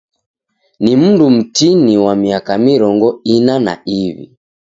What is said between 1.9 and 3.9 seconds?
wa miaka mirongo ina na